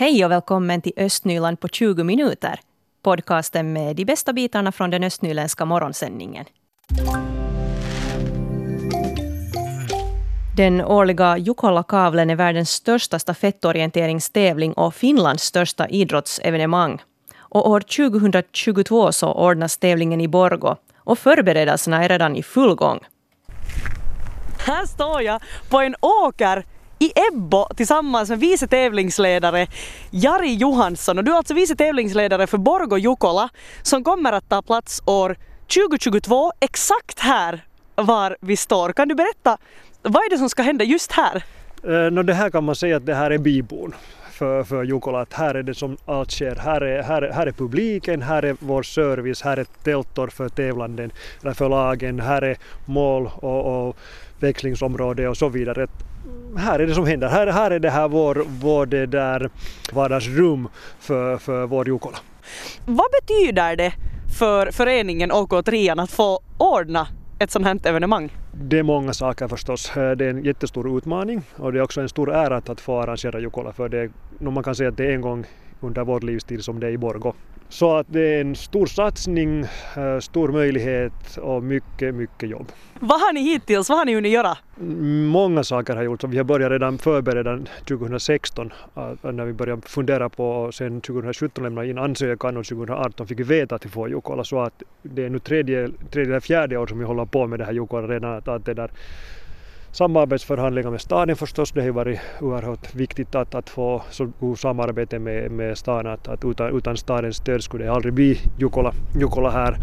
[0.00, 2.60] Hej och välkommen till Östnyland på 20 minuter.
[3.02, 6.44] Podcasten med de bästa bitarna från den östnyländska morgonsändningen.
[10.56, 17.02] Den årliga Jukola-kavlen är världens största stafettorienteringstävling och Finlands största idrottsevenemang.
[17.38, 23.00] Och år 2022 så ordnas tävlingen i Borgo och förberedelserna är redan i full gång.
[24.66, 26.64] Här står jag på en åker
[27.02, 29.66] i Ebbo tillsammans med vice tävlingsledare
[30.10, 33.48] Jari Johansson och du är alltså vice tävlingsledare för Borgo Jukola
[33.82, 35.36] som kommer att ta plats år
[35.88, 38.92] 2022 exakt här var vi står.
[38.92, 39.58] Kan du berätta
[40.02, 41.44] vad är det som ska hända just här?
[41.84, 43.94] Eh, no, det här kan man säga att det här är bibon
[44.32, 46.56] för, för Jukola att här är det som allt sker.
[46.56, 51.12] Här är, här, här är publiken, här är vår service, här är tältor för tävlanden,
[51.42, 53.96] eller för lagen, här är mål och, och
[54.40, 55.86] växlingsområde och så vidare.
[56.56, 57.28] Här är det som händer.
[57.28, 59.50] Här, här är det här vår, vår det där
[59.92, 62.18] vardagsrum för, för vår Jukola.
[62.86, 63.92] Vad betyder det
[64.38, 67.06] för föreningen OK3 att få ordna
[67.38, 68.32] ett sånt här evenemang?
[68.52, 69.92] Det är många saker förstås.
[69.94, 73.40] Det är en jättestor utmaning och det är också en stor ära att få arrangera
[73.40, 75.46] Jukola för det, man kan säga att det är en gång
[75.80, 77.34] under vår livstid som det är i Borgo.
[77.70, 79.60] Så att det är en stor satsning,
[79.96, 82.72] eh, stor möjlighet och mycket, mycket jobb.
[83.00, 84.58] Vad har ni hittills, vad har ni hunnit göra?
[85.24, 90.28] Många saker har gjorts vi har börjat redan förbereda 2016 eh, när vi började fundera
[90.28, 94.10] på och sen 2017 lämna in ansökan och 2018 fick vi veta att vi får
[94.10, 97.46] Jukola så att det är nu tredje, tredje eller fjärde år som vi håller på
[97.46, 98.90] med det här Jukola redan att, att det där
[99.92, 101.72] samarbetsförhandlingar med staden förstås.
[101.72, 106.28] Det har varit oerhört viktigt att, att få så god samarbete med, med staden att,
[106.28, 109.76] att utan, utan stadens stöd skulle det aldrig bli Jukola, Jukola här.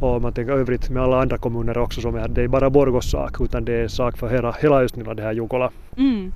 [0.00, 3.10] Och man tänker övrigt med alla andra kommuner också som är, det är bara Borgos
[3.10, 5.70] sak utan det är sak för hela, hela Östnyland det här Jukola.
[5.96, 6.32] Mm.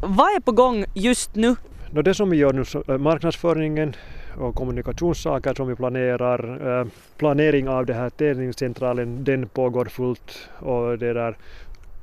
[0.00, 1.56] Vad är på gång just nu?
[1.90, 3.96] No, det som vi gör nu, äh, marknadsföringen
[4.38, 6.80] och kommunikationssaker som vi planerar.
[6.80, 11.36] Äh, planering av det här tävlingscentralen, den pågår fullt och det där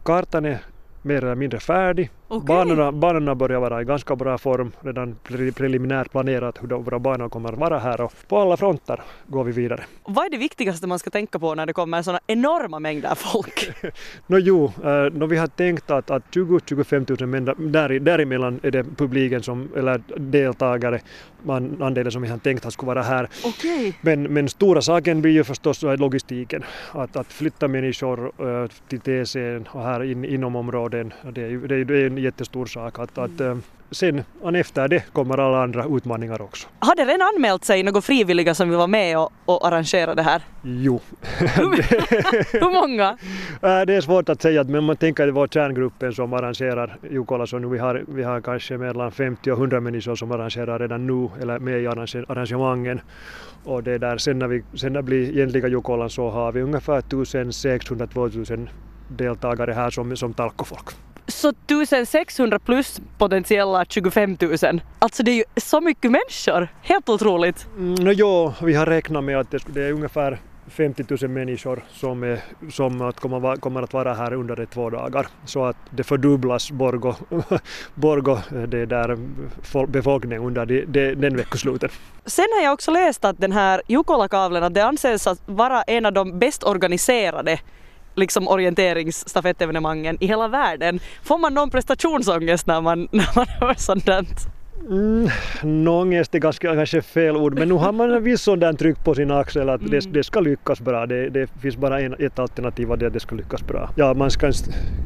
[0.08, 0.60] kartan är
[1.02, 2.10] mer eller mindre färdig.
[2.30, 2.48] Okay.
[2.48, 5.16] Banorna, banorna börjar vara i ganska bra form, redan
[5.56, 9.52] preliminärt planerat hur våra banor kommer att vara här och på alla fronter går vi
[9.52, 9.84] vidare.
[10.04, 13.70] Vad är det viktigaste man ska tänka på när det kommer sådana enorma mängder folk?
[14.28, 18.72] no, jo, uh, no, vi har tänkt att, att 20-25 000 men där, däremellan är
[18.72, 21.00] det publiken som, eller deltagare,
[21.44, 23.30] man, andelen som vi har tänkt att skulle vara här.
[23.44, 23.94] Okay.
[24.02, 29.58] Men, men stora saken blir ju förstås logistiken, att, att flytta människor uh, till TC
[29.70, 33.00] och här in, inom områden, det det det är en jättestor sak.
[33.00, 33.58] Att, att, eh,
[33.92, 34.24] sen
[34.56, 36.68] efter det kommer alla andra utmaningar också.
[36.80, 40.22] Har det redan anmält sig några frivilliga som vill vara med och, och arrangera det
[40.22, 40.42] här?
[40.64, 41.00] Jo.
[41.38, 43.18] Hur många?
[43.62, 46.98] Eh, det är svårt att säga, men man tänker att det var kärngruppen som arrangerar
[47.12, 50.80] Jukola, så nu vi har, vi har kanske mellan 50 och 100 människor som arrangerar
[50.80, 53.02] redan nu, eller med i arrangemangen.
[53.64, 57.02] Och det där, sen när, vi, sen när blir egentliga Jukolan så har vi ungefär
[57.02, 58.68] 1600-2000
[59.08, 60.90] deltagare här som, som talkofolk.
[61.28, 64.82] Så 1600 plus potentiella 25 000.
[65.00, 66.68] Alltså det är ju så mycket människor.
[66.82, 67.68] Helt otroligt.
[67.78, 70.40] Mm, no, jo, vi har räknat med att det, är ungefär
[70.70, 72.40] 50 000 människor som, är,
[72.72, 75.28] som att kommer, kommer att vara här under de två dagar.
[75.46, 77.16] Så att det fördubblas Borgo,
[77.96, 79.18] Borgo det där
[79.88, 81.90] befolkningen under de, de, den veckosluten.
[82.26, 86.06] Sen har jag också läst att den här Jukola-kavlen att det anses att vara en
[86.06, 87.60] av de bäst organiserade
[88.18, 91.00] liksom orienteringsstafettevenemangen i hela världen.
[91.24, 94.26] Får man någon prestationsångest när man, när man hör där?
[94.90, 99.04] Mm, ångest är ganska, kanske fel ord, men nu har man en viss sån tryck
[99.04, 99.92] på sin axel att mm.
[99.92, 101.06] det, det, ska lyckas bra.
[101.06, 103.90] Det, det finns bara en, ett alternativ och det är att det ska lyckas bra.
[103.96, 104.52] Ja, man ska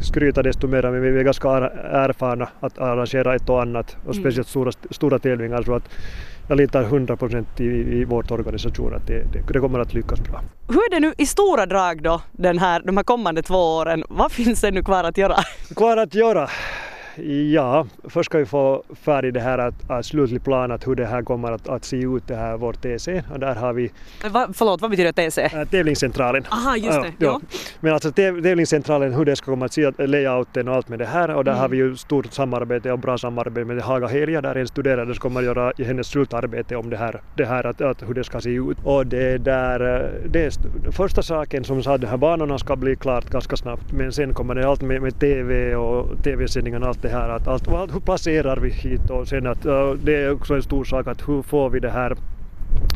[0.01, 4.23] skryta desto mer, men vi är ganska erfarna att arrangera ett och annat och mm.
[4.23, 5.89] speciellt stora, stora tävlingar så att
[6.47, 10.20] jag litar 100 procent i, i vårt organisation att det, det, det, kommer att lyckas
[10.20, 10.41] bra.
[10.67, 14.03] Hur är det nu i stora drag då, den här, de här kommande två åren?
[14.09, 15.35] Vad finns det nu kvar att göra?
[15.76, 16.49] Kvar att göra?
[17.52, 21.05] Ja, först ska vi få färdigt det här att, att slutlig plan att hur det
[21.05, 23.23] här kommer att, att se ut, det här vårt TC.
[23.34, 23.91] Och där har vi...
[24.29, 25.41] Va, förlåt, vad betyder TC?
[25.41, 26.46] Äh, tävlingscentralen.
[26.49, 27.13] Aha, just det.
[27.17, 27.41] Ja, ja.
[27.79, 31.05] Men alltså tävlingscentralen, hur det ska komma att se ut, layouten och allt med det
[31.05, 31.35] här.
[31.35, 31.61] Och där mm.
[31.61, 35.22] har vi ju stort samarbete och bra samarbete med Haga Helja, där en studerande som
[35.22, 38.49] kommer göra hennes slutarbete om det här, det här att, att hur det ska se
[38.49, 38.78] ut.
[38.84, 39.79] Och det där,
[40.29, 40.52] det är
[40.91, 43.91] första saken som sa de här banorna ska bli klart ganska snabbt.
[43.91, 47.68] Men sen kommer det allt med, med TV och TV-sändningarna allt det här att allt,
[47.68, 51.30] hur placerar vi hit och sen att uh, det är också en stor sak att
[51.30, 52.16] hur får vi det här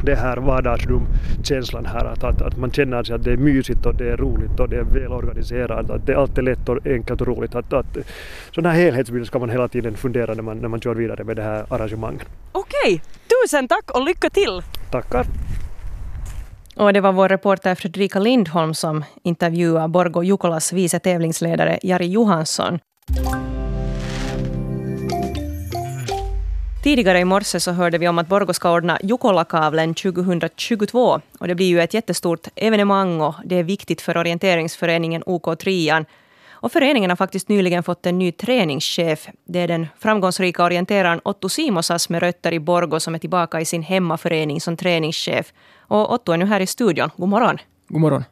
[0.03, 3.95] det här vardagsrumkänslan här, att, att, att man känner sig att det är mysigt och
[3.95, 7.27] det är roligt och det är välorganiserat, att det allt är lätt och enkelt och
[7.27, 7.55] roligt.
[7.55, 7.97] Att, att,
[8.55, 11.35] sån här helhetsbild ska man hela tiden fundera när man, när man kör vidare med
[11.35, 12.27] det här arrangemanget.
[12.51, 13.01] Okej,
[13.43, 14.61] tusen tack och lycka till!
[14.91, 15.25] Tackar!
[16.75, 22.79] Och det var vår reporter Fredrika Lindholm som intervjuade Borgo Jukolas vice tävlingsledare Jari Johansson.
[26.85, 31.21] Tidigare i morse så hörde vi om att Borgo ska ordna Jukolakavlen 2022.
[31.39, 36.05] Och det blir ju ett jättestort evenemang och det är viktigt för orienteringsföreningen OK3.
[36.51, 39.27] Och föreningen har faktiskt nyligen fått en ny träningschef.
[39.45, 43.65] Det är den framgångsrika orienteraren Otto Simosas med rötter i Borgo som är tillbaka i
[43.65, 45.53] sin hemmaförening som träningschef.
[45.79, 47.09] Och Otto är nu här i studion.
[47.17, 47.57] God morgon.
[47.87, 48.23] God morgon.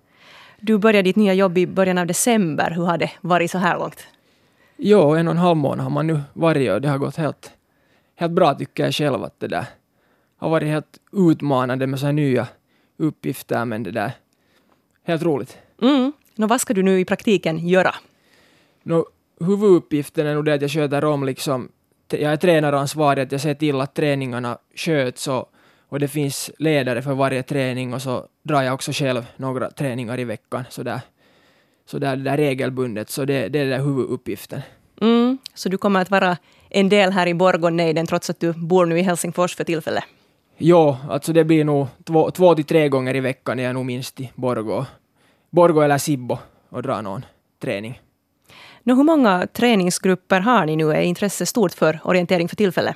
[0.59, 2.71] Du började ditt nya jobb i början av december.
[2.71, 4.07] Hur har det varit så här långt?
[4.77, 7.51] Jo, en och en halv månad har man nu varit och det har gått helt,
[8.24, 9.66] helt bra tycker jag själv att det där
[10.38, 12.48] har varit helt utmanande med så här nya
[12.98, 14.12] uppgifter men det där
[15.04, 15.58] helt roligt.
[15.81, 16.12] Mm.
[16.36, 17.96] Nå, vad ska du nu i praktiken göra?
[18.84, 19.06] No,
[19.40, 21.70] huvuduppgiften är nog det att jag sköter om liksom,
[22.10, 25.52] jag är tränaransvarig, att jag ser till att träningarna sköts och,
[25.90, 30.20] och det finns ledare för varje träning och så drar jag också själv några träningar
[30.20, 31.02] i veckan sådär,
[31.86, 34.62] sådär det där regelbundet, så det, det är den huvuduppgiften.
[35.02, 35.38] Mm.
[35.54, 36.38] Så du kommer att vara
[36.74, 40.04] en del här i Borgonnejden trots att du bor nu i Helsingfors för tillfället?
[40.58, 43.86] Jo, alltså det blir nog två, två till tre gånger i veckan är jag nog
[43.86, 44.86] minst i Borgå.
[45.50, 46.38] Borgå eller Sibbo
[46.70, 47.25] och drar någon
[47.62, 48.02] träning.
[48.84, 50.92] Nå, hur många träningsgrupper har ni nu?
[50.92, 52.96] Är intresset stort för orientering för tillfället?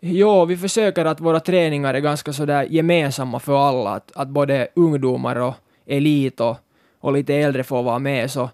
[0.00, 4.68] Jo, vi försöker att våra träningar är ganska sådär gemensamma för alla, att, att både
[4.74, 5.54] ungdomar och
[5.86, 6.56] elit och,
[7.00, 8.50] och lite äldre får vara med, så,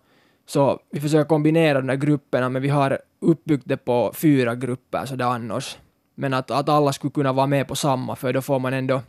[0.47, 5.05] så vi försöker kombinera de där grupperna, men vi har uppbyggt det på fyra grupper
[5.07, 5.79] sådär annars.
[6.15, 9.01] Men att, att alla skulle kunna vara med på samma, för då får man ändå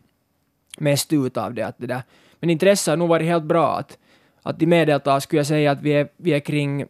[0.78, 1.64] mest ut av det.
[1.68, 2.02] Att det där.
[2.40, 3.78] Men intresset har nog varit helt bra.
[3.78, 3.98] Att,
[4.44, 6.86] att i medeltal skulle jag säga att vi är, vi är kring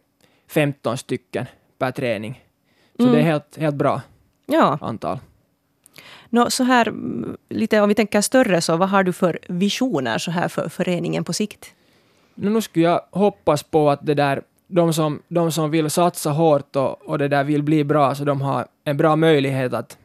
[0.48, 1.46] 15 stycken
[1.78, 2.44] per träning.
[2.96, 3.14] Så Mm.
[3.14, 4.02] det är helt, helt bra
[4.46, 4.78] Ja.
[4.80, 5.18] antal.
[6.30, 10.18] Nå, så här, mm, lite om vi tänker större, så vad har du för visioner
[10.18, 11.74] så här för föreningen på sikt?
[12.34, 14.42] Nu, nu skulle jag hoppas på att det där,
[14.74, 18.24] de som, de som vill satsa hårt och, och det där vill bli bra, så
[18.24, 19.98] de har en bra möjlighet att,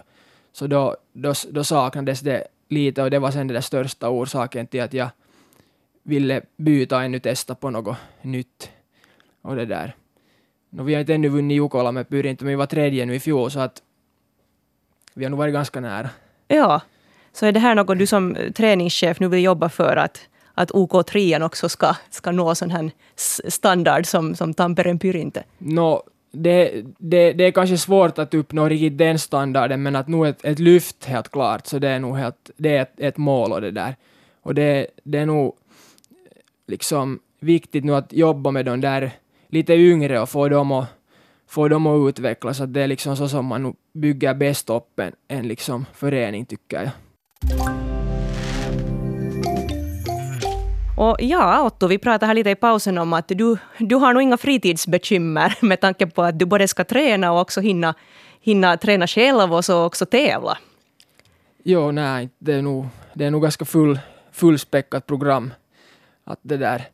[0.52, 4.66] så då, då, då saknades det lite och det var sen den där största orsaken
[4.66, 5.08] till att jag
[6.02, 8.70] ville byta ännu testa på något nytt.
[9.42, 9.94] Och det där.
[10.70, 13.20] No, vi har inte ännu vunnit Jukola med Pyrinto, men vi var tredje nu i
[13.20, 13.82] fjol, så att
[15.14, 16.10] vi har nog varit ganska nära.
[16.48, 16.80] Ja,
[17.32, 20.20] så är det här något du som träningschef nu vill jobba för att,
[20.54, 22.90] att OK3 också ska, ska nå sån här
[23.48, 25.42] standard som, som Tampereen Pyrintö?
[25.58, 30.26] Nå, det, det, det är kanske svårt att uppnå riktigt den standarden, men att nog
[30.26, 33.52] ett, ett lyft helt klart, så det är nog helt, det är ett, ett mål
[33.52, 33.96] och det där.
[34.42, 35.54] Och det, det är nog
[36.66, 39.10] liksom viktigt nu att jobba med de där
[39.48, 40.86] lite yngre och få dem att,
[41.48, 45.12] få dem att utvecklas, att det är liksom så som man bygger bäst upp en,
[45.28, 47.95] en liksom förening, tycker jag.
[50.96, 54.22] Och ja, Otto, vi pratade här lite i pausen om att du, du har nog
[54.22, 57.94] inga fritidsbekymmer med tanke på att du både ska träna och också hinna,
[58.40, 60.58] hinna träna själv och så också tävla.
[61.64, 63.98] Jo, nej, det är nog, det är nog ganska full,
[64.32, 65.54] fullspäckat program.
[66.24, 66.88] Att det där.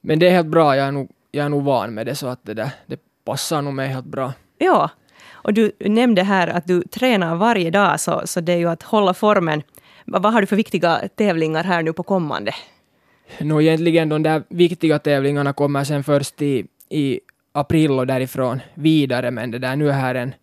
[0.00, 2.26] Men det är helt bra, jag är nog, jag är nog van med det så
[2.26, 4.32] att det där, det, passar nog mig helt bra.
[4.58, 4.90] Ja,
[5.32, 8.82] och du nämnde här att du tränar varje dag, så, så det är ju att
[8.82, 9.62] hålla formen.
[10.04, 12.52] Vad vad har du för viktiga tävlingar här nu på kommande?
[13.40, 17.20] Nå egentligen de där viktiga tävlingarna kommer sen först i, i
[17.52, 20.34] april och därifrån vidare, men det där nu är här en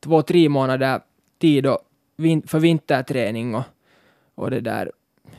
[0.00, 1.00] två, tre månader
[1.40, 1.78] tid och
[2.16, 3.62] vin, för vinterträning och,
[4.34, 4.92] och det där.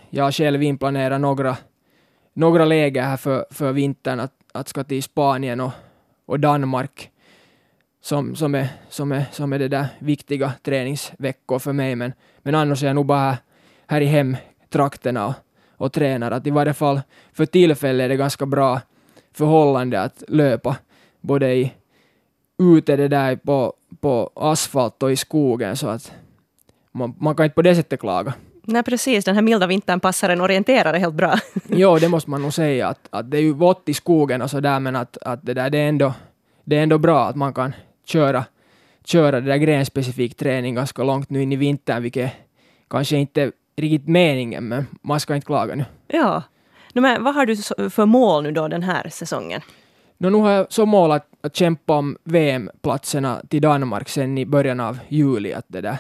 [0.10, 1.58] Jag har själv inplanerat några,
[2.34, 5.72] några läger här för, för vintern att, att ska till Spanien och,
[6.26, 7.10] och Danmark
[8.02, 12.56] som, som, är, som, är, som är det där viktiga träningsveckor för mig, men, men
[12.56, 13.38] annars är jag nog bara här,
[13.88, 15.34] här i hemtrakterna och,
[15.84, 16.32] och tränar.
[16.32, 17.02] Att I varje fall
[17.34, 18.82] för tillfället är det ganska bra
[19.34, 20.76] förhållande att löpa
[21.22, 21.74] både i
[22.58, 26.12] ute det där på, på asfalt och i skogen så att
[26.92, 28.34] man, man kan inte på det sättet klaga.
[28.66, 29.26] Nej, precis.
[29.26, 31.36] Den här milda vintern passar en orienterare helt bra.
[31.68, 34.50] Jo, det måste man nog säga att, att det är ju vått i skogen och
[34.50, 36.14] så där men att, att det där det är ändå
[36.64, 37.74] det är ändå bra att man kan
[38.06, 38.46] köra,
[39.06, 42.32] köra det där grenspecifik träning ganska långt nu in i vintern vilket
[42.90, 45.86] kanske inte riktigt meningen men man ska inte klaga nu.
[46.08, 46.44] Ja.
[46.94, 47.56] No, men vad har du
[47.90, 49.62] för mål nu då den här säsongen?
[50.18, 54.46] Nå, nu har jag som mål att, att kämpa om VM-platserna till Danmark sen i
[54.46, 55.54] början av juli.
[55.54, 55.98] Att det där.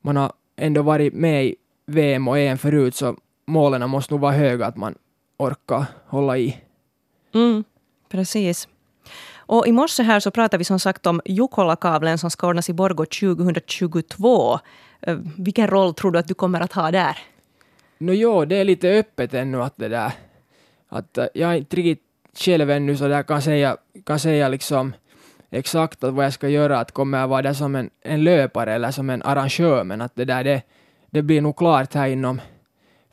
[0.00, 4.32] Man har ändå varit med i VM och EM förut så målen måste nog vara
[4.32, 4.94] höga att man
[5.36, 6.60] orkar hålla i.
[7.34, 7.64] Mm,
[8.08, 8.68] precis.
[9.48, 12.72] Och i morse här så pratade vi som sagt om Jukola-kabeln som ska ordnas i
[12.72, 14.58] Borgå 2022.
[15.00, 17.18] Eh, vilken roll tror du att du kommer att ha där?
[17.98, 20.12] Nå jo, det är lite öppet ännu att det där.
[20.88, 23.76] Att eh, jag är inte riktigt själv ännu så där kan säga,
[24.06, 24.94] kan säga liksom
[25.50, 28.90] exakt vad jag ska göra, att kommer jag vara där som en, en löpare eller
[28.90, 30.62] som en arrangör, men att det där det,
[31.10, 32.40] det blir nog klart här inom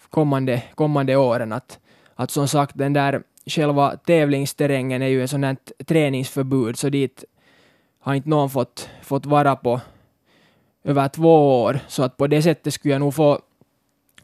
[0.10, 1.80] kommande, kommande åren att,
[2.16, 7.24] att som sagt den där själva tävlingsterrängen är ju en sån här träningsförbud så dit
[8.00, 9.82] har inte någon fått, fått vara på
[10.84, 13.40] över två år så att på det sättet skulle jag nog få,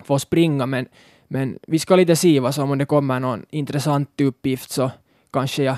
[0.03, 0.87] få springa men,
[1.27, 4.91] men vi ska lite se vad som om det kommer någon intressant uppgift så
[5.31, 5.77] kanske jag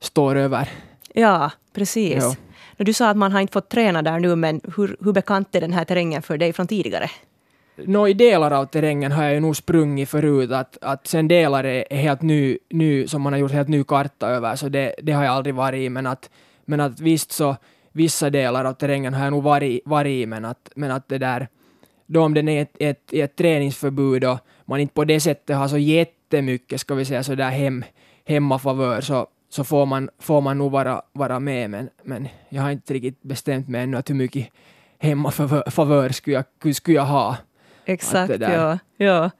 [0.00, 0.68] står över.
[1.14, 2.22] Ja, precis.
[2.22, 2.34] Ja.
[2.84, 5.60] Du sa att man har inte fått träna där nu, men hur, hur bekant är
[5.60, 7.10] den här terrängen för dig från tidigare?
[7.86, 11.64] Nå, i delar av terrängen har jag ju nog sprungit förut, att, att sen delar
[11.64, 15.12] är, helt ny, ny, som man har gjort helt ny karta över, så det, det
[15.12, 16.30] har jag aldrig varit i, men att,
[16.64, 17.56] men att visst så,
[17.92, 21.18] vissa delar av terrängen har jag nog varit, varit i, men att, men att det
[21.18, 21.48] där,
[22.06, 25.68] då om den är ett, ett, ett träningsförbud och man inte på det sättet har
[25.68, 27.84] så jättemycket, ska vi säga, så där hem,
[28.24, 32.70] hemmafavör, så, så får man, får man nog vara, vara med, men, men jag har
[32.70, 34.48] inte riktigt bestämt mig ännu att hur mycket
[34.98, 37.36] hemmafavör skulle jag, skulle jag ha.
[37.84, 39.30] Exakt, ja, ja.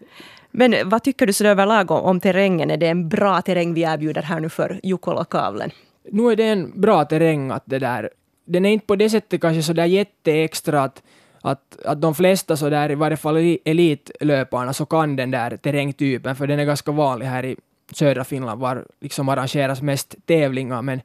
[0.50, 2.70] Men vad tycker du så överlag om, om terrängen?
[2.70, 5.70] Är det en bra terräng vi erbjuder här nu för Jukola-kavlen?
[6.10, 8.10] nu är det en bra terräng att det där,
[8.44, 11.02] den är inte på det sättet kanske så där jätteextra att,
[11.40, 15.56] att, att de flesta så där, i varje fall eli- elitlöparna, så kan den där
[15.56, 17.56] terrängtypen, för den är ganska vanlig här i
[17.92, 21.00] södra Finland, var liksom arrangeras mest tävlingar, men,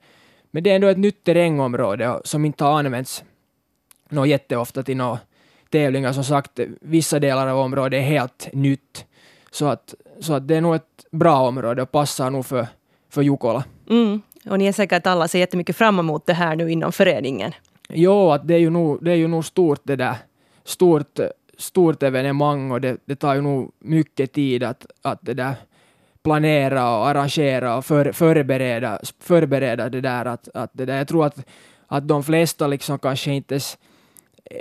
[0.51, 3.23] men det är ändå ett nytt terrängområde som inte har använts
[4.09, 5.19] nå jätteofta till några
[5.69, 6.13] tävlingar.
[6.13, 9.05] Som sagt, vissa delar av området är helt nytt,
[9.51, 12.67] så att, så att det är nog ett bra område och passar nog för,
[13.09, 13.63] för Jukola.
[13.89, 14.21] Mm.
[14.49, 17.51] Och ni är säkert alla ser jättemycket fram emot det här nu inom föreningen.
[17.89, 20.15] Jo, att det är ju nog, det är ju nog stort det där.
[20.63, 21.19] Stort,
[21.57, 25.55] stort evenemang och det, det tar ju nog mycket tid att, att det där
[26.23, 30.25] planera och arrangera och för, förbereda, förbereda det där.
[30.25, 30.97] Att, att det där.
[30.97, 31.47] Jag tror att,
[31.87, 33.77] att de flesta liksom kanske inte ens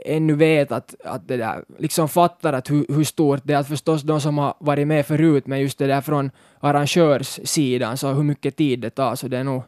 [0.05, 3.59] ännu vet att, att det där, liksom fattar att hur, hur stort det är.
[3.59, 8.13] Att förstås de som har varit med förut, men just det där från arrangörssidan, så
[8.13, 9.63] hur mycket tid det tar, så det är nog,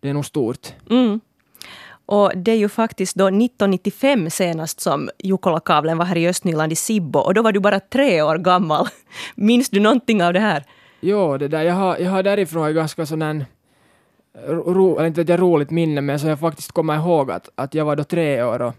[0.00, 0.68] det är nog stort.
[0.90, 1.20] Mm.
[2.06, 6.76] Och det är ju faktiskt då 1995 senast som Jukola-kavlen var här i Östnyland i
[6.76, 8.86] Sibbo och då var du bara tre år gammal.
[9.34, 10.64] Minns du någonting av det här?
[11.00, 13.46] Jo, det där, jag har, jag har därifrån ganska sån här,
[14.46, 17.74] ro, eller inte vet jag roligt minne, men så jag faktiskt kommer ihåg att, att
[17.74, 18.74] jag var då tre år och,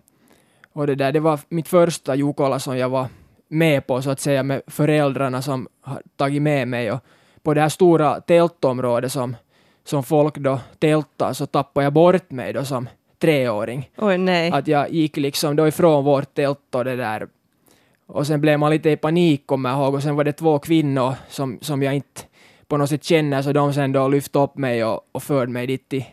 [0.74, 3.08] och det där, det var mitt första Jukola som jag var
[3.48, 7.00] med på så att säga med föräldrarna som har tagit med mig och
[7.44, 9.36] på det här stora tältområdet som,
[9.84, 13.90] som folk då tältar så tappade jag bort mig då som treåring.
[13.98, 14.52] Oj nej.
[14.52, 17.28] Att jag gick liksom då ifrån vårt tält och det där.
[18.08, 20.60] Och sen blev man lite i panik kommer jag ihåg och sen var det två
[20.60, 22.22] kvinnor som, som jag inte
[22.68, 25.68] på något sätt känner så de sen då lyfte upp mig och, och förde mig
[25.68, 26.06] dit till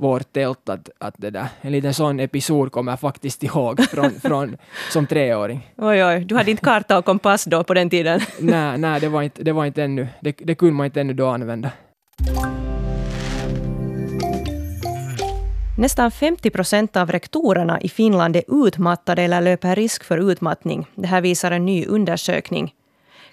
[0.00, 0.68] vårt tält.
[0.68, 4.56] Att, att det där, en liten sån episod kommer jag faktiskt ihåg från, från,
[4.90, 5.70] som treåring.
[5.76, 6.24] Oj, oj.
[6.24, 8.20] Du hade inte karta och kompass då på den tiden.
[8.38, 11.12] Nej, nej det, var inte, det var inte ännu, det, det kunde man inte ännu
[11.12, 11.70] då använda.
[15.78, 20.86] Nästan 50 procent av rektorerna i Finland är utmattade eller löper risk för utmattning.
[20.94, 22.74] Det här visar en ny undersökning.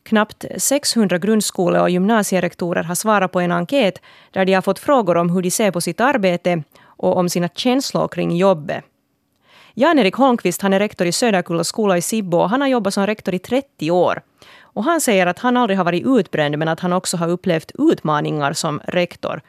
[0.07, 5.17] Knappt 600 grundskole och gymnasierektorer har svarat på en enkät där de har fått frågor
[5.17, 8.83] om hur de ser på sitt arbete och om sina känslor kring jobbet.
[9.73, 13.07] Jan-Erik Holmqvist han är rektor i Söderkulla skola i Sibbo och han har jobbat som
[13.07, 14.21] rektor i 30 år.
[14.61, 17.71] Och han säger att han aldrig har varit utbränd men att han också har upplevt
[17.79, 19.41] utmaningar som rektor.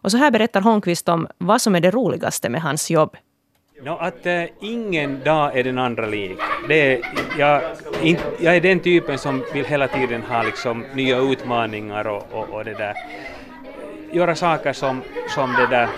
[0.00, 3.16] Och så här berättar Holmqvist om vad som är det roligaste med hans jobb.
[3.84, 6.38] No, att äh, ingen dag är den andra lik.
[6.68, 7.00] Det är,
[7.38, 7.62] jag,
[8.02, 12.48] in, jag är den typen som vill hela tiden ha liksom, nya utmaningar och, och,
[12.48, 12.94] och det där.
[14.12, 15.88] Göra saker som, som det där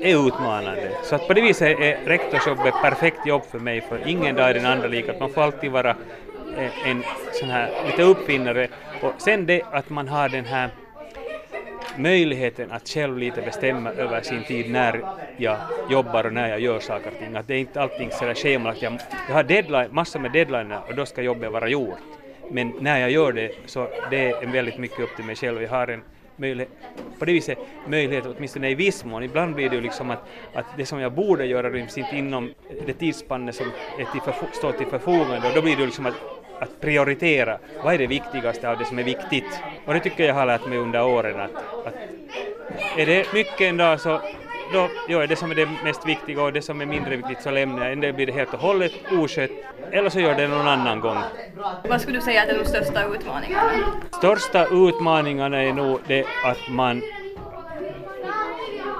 [0.00, 0.90] är utmanande.
[1.02, 4.50] Så att på det viset är rektorsjobbet ett perfekt jobb för mig, för ingen dag
[4.50, 5.08] är den andra lik.
[5.08, 5.90] Att man får alltid vara
[6.58, 8.68] eh, en sån här lite uppfinnare.
[9.02, 10.70] Och sen det att man har den här
[11.98, 15.00] möjligheten att själv lite bestämma över sin tid när
[15.36, 15.56] jag
[15.90, 17.36] jobbar och när jag gör saker och ting.
[17.36, 18.82] Att det är inte allting sådär schemalagt.
[18.82, 18.98] Jag,
[19.28, 21.98] jag har deadline, massor med deadliner och då ska jobbet vara gjort.
[22.50, 25.62] Men när jag gör det så det är väldigt mycket upp till mig själv.
[25.62, 26.02] Jag har en
[26.36, 26.72] möjlighet,
[27.18, 27.58] på det viset
[27.88, 29.22] möjlighet, åtminstone i viss mån.
[29.22, 30.22] Ibland blir det ju liksom att,
[30.54, 32.52] att det som jag borde göra ryms inte inom
[32.86, 33.66] det tidsspannet som
[33.98, 36.14] är till förfo- står till förfogande och då blir det ju liksom att
[36.60, 39.60] att prioritera vad är det viktigaste av det som är viktigt.
[39.86, 41.94] Och det tycker jag har lärt mig under åren att, att
[42.96, 44.20] är det mycket en dag så
[44.72, 47.50] då gör det som är det mest viktiga och det som är mindre viktigt så
[47.50, 47.92] lämnar jag.
[47.92, 49.50] En del blir det helt och hållet oskött
[49.90, 51.18] eller så gör det någon annan gång.
[51.88, 53.70] Vad skulle du säga är de största utmaningarna?
[54.12, 57.02] Största utmaningarna är nog det att man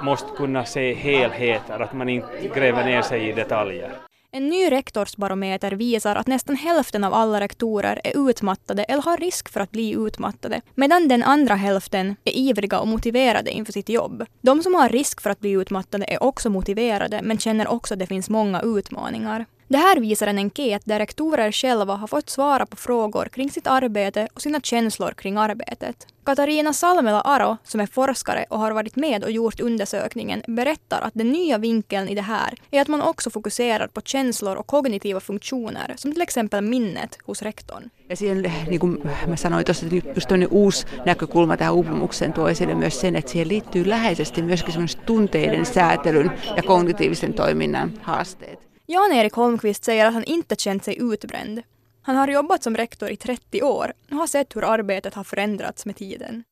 [0.01, 4.04] måste kunna se helheter, att man inte gräver ner sig i detaljer.
[4.35, 9.49] En ny rektorsbarometer visar att nästan hälften av alla rektorer är utmattade eller har risk
[9.49, 14.25] för att bli utmattade, medan den andra hälften är ivriga och motiverade inför sitt jobb.
[14.41, 17.99] De som har risk för att bli utmattade är också motiverade, men känner också att
[17.99, 19.45] det finns många utmaningar.
[19.67, 23.67] Det här visar en enkät där rektorer själva har fått svara på frågor kring sitt
[23.67, 26.07] arbete och sina känslor kring arbetet.
[26.25, 31.13] Katarina Salmela Aro, som är forskare och har varit med och gjort undersökningen, berättar att
[31.13, 35.19] den nya vinkeln i det här är att man också fokuserar på känslor och kognitiva
[35.19, 37.89] funktioner, som till exempel minnet hos rektorn.
[38.09, 42.49] Ja siihen, niin kuin mä sanoin tuossa, että just tämmöinen uusi näkökulma tähän uupumukseen tuo
[42.49, 48.64] esille myös sen, että siihen liittyy läheisesti myöskin tunteiden säätelyn ja kognitiivisen toiminnan haasteet.
[48.87, 51.61] Jan-Erik Holmqvist säger att han inte känt sig utbränd.
[52.01, 55.85] Han har jobbat som rektor i 30 år och har sett hur arbetet har förändrats
[55.85, 56.43] med tiden.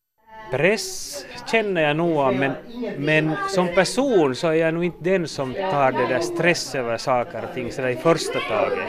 [0.51, 1.17] Press
[1.51, 2.51] känner jag nog av, men,
[2.97, 6.97] men som person så är jag nog inte den som tar det där stress över
[6.97, 8.79] saker och ting sådär i första taget.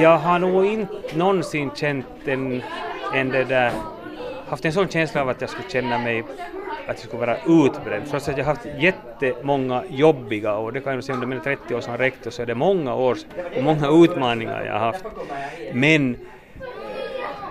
[0.00, 2.62] Jag har nog inte någonsin känt en,
[3.14, 3.72] en det där,
[4.46, 6.24] haft en sån känsla av att jag skulle känna mig
[6.86, 8.10] att jag skulle vara utbränd.
[8.10, 11.74] Trots att jag har haft jättemånga jobbiga år, det kan jag säga under mina 30
[11.74, 13.16] år som rektor så är det många år
[13.56, 15.04] och många utmaningar jag har haft.
[15.72, 16.16] Men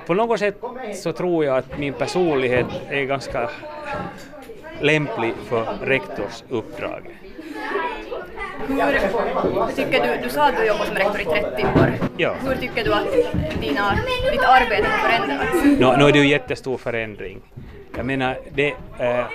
[0.05, 0.61] på något sätt
[0.95, 3.49] så tror jag att min personlighet är ganska
[4.81, 7.11] lämplig för rektorsuppdraget.
[8.67, 11.93] Hur tycker du, du sa att du jobbat som rektor i 30 år.
[12.17, 12.35] Ja.
[12.47, 13.11] Hur tycker du att
[13.61, 13.97] dina,
[14.31, 15.63] ditt arbete har förändrats?
[15.63, 17.41] Nu no, är det ju jättestor förändring.
[17.97, 19.25] Jag menar, det eh,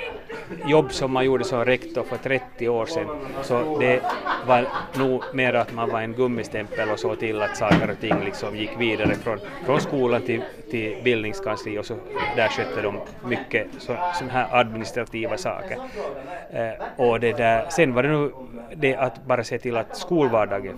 [0.66, 3.06] jobb som man gjorde som rektor för 30 år sedan,
[3.42, 4.02] så det
[4.46, 4.66] var
[4.98, 8.56] nog mer att man var en gummistämpel och såg till att saker och ting liksom
[8.56, 11.94] gick vidare från, från skolan till, till bildningskansli och så
[12.36, 15.78] där skötte de mycket sådana här administrativa saker.
[16.50, 18.32] Eh, och det där, sen var det nog
[18.74, 20.74] det att bara se till att skolvardagen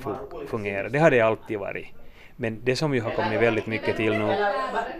[0.46, 1.86] fungerar, det har det alltid varit.
[2.36, 4.36] Men det som ju har kommit väldigt mycket till nu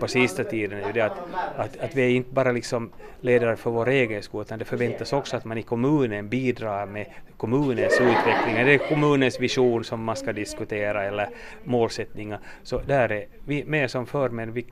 [0.00, 1.18] på sista tiden är ju det att,
[1.56, 2.90] att, att vi är inte bara liksom
[3.20, 7.06] ledare för vår egen skola utan det förväntas också att man i kommunen bidrar med
[7.36, 8.56] kommunens utveckling.
[8.56, 11.28] Är det kommunens vision som man ska diskutera eller
[11.64, 14.66] målsättningar så där är vi med som förmän vi,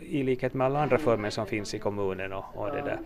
[0.00, 2.98] i likhet med alla andra förmän som finns i kommunen och, och det där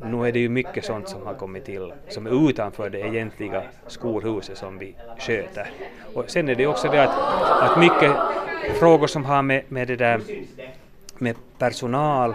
[0.00, 3.62] nu är det ju mycket sånt som har kommit till som är utanför det egentliga
[3.86, 5.70] skolhuset som vi sköter.
[6.14, 7.18] Och sen är det också det att,
[7.62, 8.12] att mycket
[8.78, 10.20] frågor som har med, med det där
[11.18, 12.34] med personal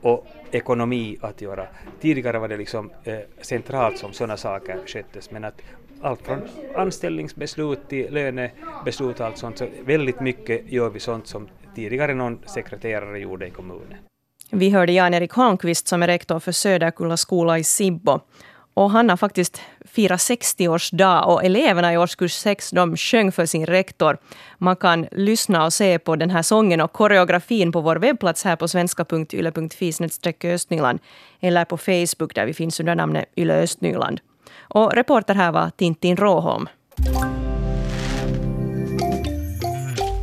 [0.00, 1.66] och ekonomi att göra.
[2.00, 5.62] Tidigare var det liksom eh, centralt som sådana saker sköttes men att
[6.00, 6.42] allt från
[6.76, 12.38] anställningsbeslut till lönebeslut och allt sånt så väldigt mycket gör vi sånt som tidigare någon
[12.46, 13.98] sekreterare gjorde i kommunen.
[14.50, 18.20] Vi hörde Jan-Erik Holmqvist som är rektor för Söderkulla skola i Sibbo.
[18.74, 23.66] Och han har faktiskt firat 60-årsdag och eleverna i årskurs 6 de sjöng för sin
[23.66, 24.18] rektor.
[24.58, 28.56] Man kan lyssna och se på den här sången och koreografin på vår webbplats här
[28.56, 29.92] på svenska.yle.fi
[30.44, 30.98] östnyland
[31.40, 34.20] eller på Facebook där vi finns under namnet Yle Östnyland.
[34.60, 36.68] Och reporter här var Tintin Råholm.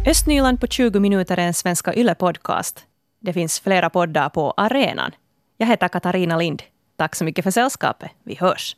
[0.07, 2.90] Östnyland på 20 minuter är en Svenska Yle-podcast.
[3.23, 5.11] Det finns flera poddar på arenan.
[5.57, 6.63] Jag heter Katarina Lind.
[6.95, 8.11] Tack så mycket för sällskapet.
[8.23, 8.69] Vi hörs.